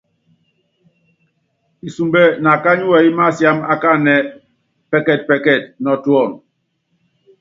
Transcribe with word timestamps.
Isumbɛ 1.87 2.21
nákányí 2.43 2.83
wɛyí 2.91 3.09
másiáma 3.19 3.63
akáánɛ, 3.73 4.15
pɛkɛspɛkɛs 4.89 5.61
nɔ 5.83 5.91
tuɔnɔ. 6.03 6.35